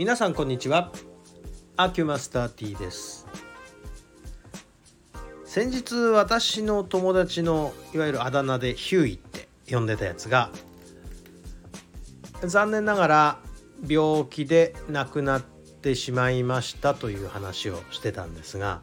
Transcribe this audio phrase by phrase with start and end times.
[0.00, 0.90] 皆さんこんにちは。
[1.76, 3.26] アキュマスター T です。
[5.44, 10.48] 先日私の友達のいわゆるあだ名でヒューイって呼んでたやつが
[12.42, 13.38] 残念ながら
[13.86, 18.80] 病気で亡くなってしまいましたという話をしてたんですが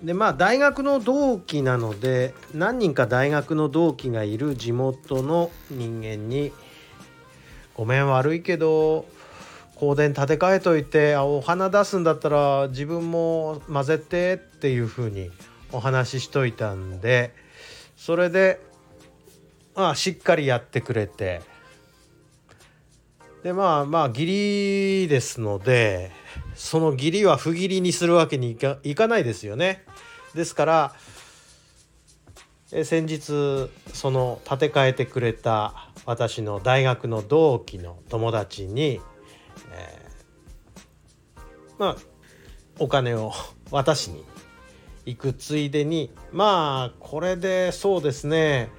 [0.00, 6.52] でまあ大学の同期なので何人か大学の同期がいる地元の人間に
[7.74, 9.04] 「ごめん悪いけど
[9.78, 15.30] 香典立て替えといてあお花出すんだったら自分も混ぜて」っていうふうに
[15.72, 17.34] お話ししといたんで
[17.96, 18.60] それで
[19.74, 21.42] まあしっかりやってくれて
[23.42, 26.10] でまあまあ義理ですので
[26.54, 29.84] その義理は不義理にするわけにいかいかないですよね。
[30.34, 30.94] ですから
[32.72, 39.00] え先日その建て替えてくれた私の大学の同期の友達に、
[39.72, 41.40] えー、
[41.78, 41.96] まあ
[42.78, 43.32] お金を
[43.70, 44.24] 渡しに
[45.06, 48.70] 行くついでにまあこれでそうですね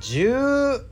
[0.00, 0.82] 15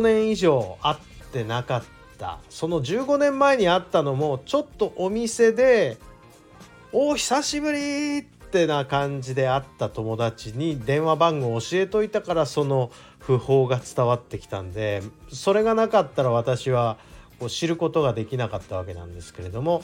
[0.00, 0.96] 年以上会っ
[1.32, 1.84] てなかっ
[2.18, 5.98] たその15年前に会ったのもちょっとお店で
[6.92, 8.18] 「お久しぶり!」
[8.50, 15.02] ってな感じで会った友達に電話番号教えといたからその訃報が伝わってきたんで
[15.32, 16.98] それがなかったら私は
[17.40, 19.82] こう知ることができなかったわけなんですけれども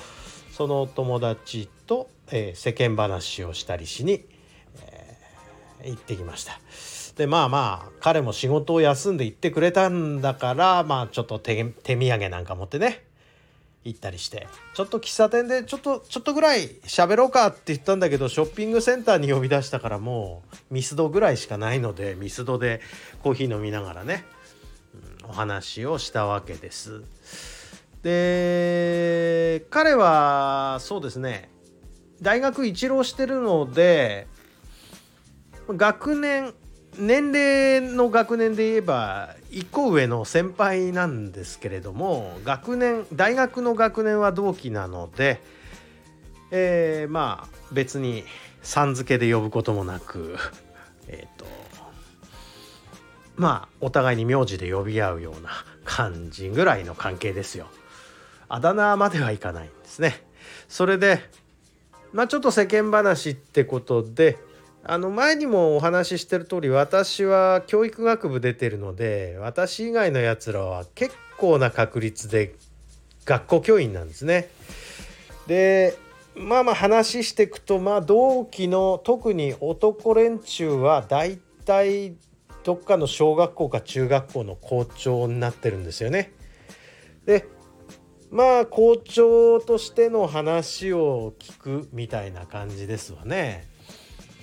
[0.53, 4.25] その友達と、えー、世間話をしたりしに、
[4.83, 6.61] えー、行ってきました。
[7.17, 13.05] でまあまあ彼も仕事を休んで行ってくれたんだからまあちょっと手手土産なんか持ってね
[13.84, 22.81] 行ったりしてちょっと喫茶店でちょっとちょっとぐらい喋ろうかって言ったんだけどショッピングセンターに呼び出したからもうミスドぐらいしかないのでミスドで
[23.23, 24.25] コーヒー飲みながらね、
[25.28, 27.02] お話をしたわけです。
[28.02, 31.50] で彼はそうですね
[32.22, 34.28] 大学一浪してるので
[35.69, 36.54] 学年
[36.98, 45.42] 年齢の学年で言えば1個上の先輩なんですけれども学年大学の学年は同期なので、
[46.50, 48.25] えー、まあ別に
[48.62, 50.36] さん付けで呼ぶこともなく
[51.09, 51.44] えっ、と
[53.36, 55.50] まあお互いに名字で呼び合うような
[55.84, 57.69] 感じぐらいの関係ですよ。
[58.48, 60.24] あだ名まではいかないんですね。
[60.69, 61.20] それで
[62.12, 64.38] まあちょっと世間話ってことで
[64.84, 72.54] あの前にもお話ししてる通り私は教育学部出てるので私以外のやつらは結構な確率で
[73.24, 74.48] 学校教員なんですね。
[75.47, 75.98] で
[76.36, 82.14] まあまあ話していくとまあ同期の特に男連中は大体
[82.66, 86.32] どっかの小学校か中学校の校長になってるんですよね。
[87.25, 87.47] で
[88.32, 93.69] まあ校長としての話を聞くみたいな感じですわね。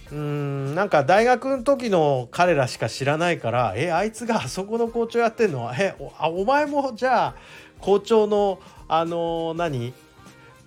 [0.09, 5.69] うんなんか大学の時の彼らしか知らないからえあいつがあそこの校長やってんの？
[5.77, 7.35] えおあお前もじゃあ
[7.81, 9.93] 校長のあの何？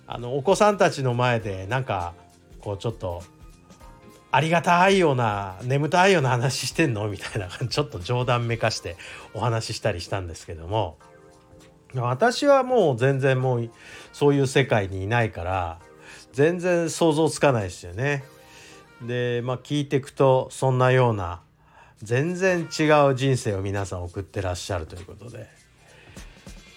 [0.05, 2.13] あのお子さんたちの前でなんか
[2.61, 3.23] こうちょっと
[4.31, 7.07] ありがたいような眠たいような話してんの？
[7.07, 8.97] みたいなちょっと冗談めかして
[9.33, 10.97] お話ししたりしたんですけども。
[11.95, 13.71] 私はもう全然もう
[14.11, 15.79] そういう世界にいないから
[16.33, 18.25] 全然想像つかないですよね。
[19.01, 21.41] でまあ聞いていくとそんなような
[22.03, 25.47] 全然違う人生を皆さん送ってらっしゃるということで。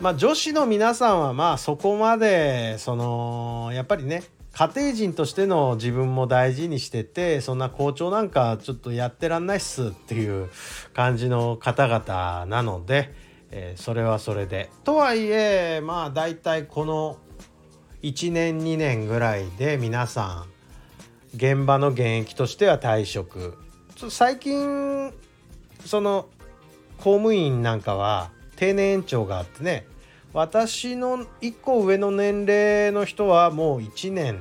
[0.00, 4.22] まあ女子の皆さんはまあそこまでそのやっぱりね
[4.52, 10.50] 家庭人としての自分も大事にしててそんな校長なんかちょっとやってらんないっすっていう
[10.92, 13.14] 感じの方々なので、
[13.50, 14.70] えー、それはそれで。
[14.84, 17.18] とはいえまあ大体この
[18.02, 20.46] 1年2年ぐらいで皆さ
[21.34, 23.56] ん現場の現役としては退職。
[24.08, 25.12] 最近
[25.84, 26.28] その
[26.98, 29.86] 公務員なんかは定年延長があってね
[30.32, 34.38] 私の1個上の年齢の人はもう1年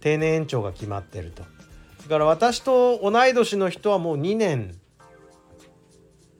[0.00, 1.42] 定年延長が決まってると。
[1.42, 4.74] だから私と同い年の人はもう2年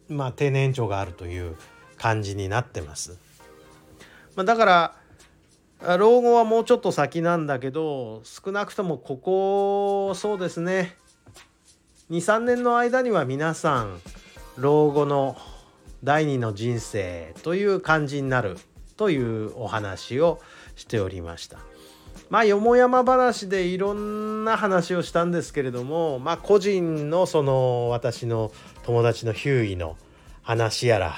[0.08, 1.56] まあ定年延長があるという
[1.96, 3.18] 感じになってます、
[4.34, 10.96] まあ、だから老後はもうちょっと先なんだけど少なくともここそうですね
[12.10, 14.00] 23年の間には皆さん
[14.56, 15.36] 老後の
[16.04, 18.56] 第二の人生という感じになる
[18.96, 20.40] というお話を
[20.76, 21.58] しておりました。
[22.28, 28.52] まあよもやま話でいろんな話をしたんですけれどもまあ個人のその私の
[28.84, 29.96] 友達のヒューイの
[30.42, 31.14] 話やら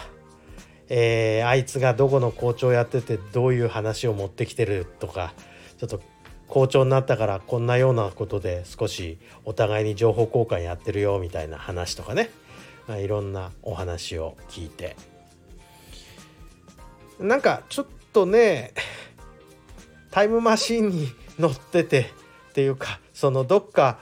[0.94, 5.32] えー、あいつがどこの校長やっててどういう話を持ってきてるとか
[5.79, 6.02] ちょっと
[6.49, 12.29] 校長になったからこんなようなことで少しお互いに情報交換やってるよみたいな話とかね、
[12.88, 14.96] いろんなお話を聞いて
[17.19, 18.73] なんかちょっとね
[20.11, 21.08] タイムマシンに
[21.38, 22.11] 乗ってて
[22.50, 23.99] っていうかそのどっか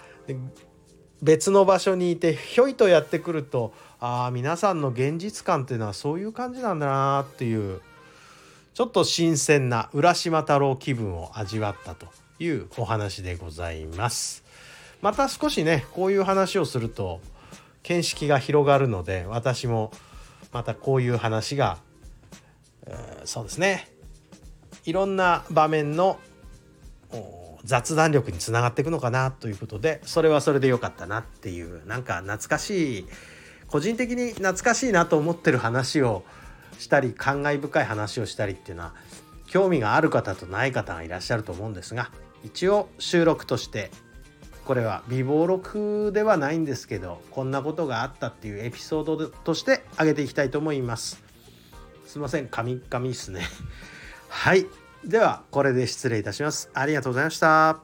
[1.22, 7.80] 別の場所にいてひょいとやってくるとああ皆さんの現実感っていうのはそういう感じなんだなっていう
[8.72, 12.06] ちょっと新鮮な浦島太郎気分を味わったと
[12.38, 14.42] いうお話でございます。
[15.02, 17.20] また少しねこういう話をすると
[17.82, 19.90] 見識が広がるので私も
[20.52, 21.78] またこういう話が、
[22.86, 23.88] え、そうですね
[24.84, 26.18] いろんな場面の
[27.64, 33.06] 雑談力につながっていくのかなということでそれはそれで良かったなっていうなんか懐かしい
[33.68, 36.24] 個人的に懐かしいなと思ってる話を
[36.78, 38.94] したり感慨深い話をしたりっていうのは
[39.46, 42.10] 興味がある方とない方がいらっしゃると思うんですが
[42.42, 43.90] 一応収録として
[44.64, 51.22] これは備忘録ではないんですけどこんなことがあったっていうエピソードとして挙げていきたいと思います。
[52.06, 52.48] すいません。
[52.48, 53.42] カミカミっすね。
[54.28, 54.66] はい。
[55.04, 56.70] ではこれで失礼いたします。
[56.74, 57.80] ありがとうございました。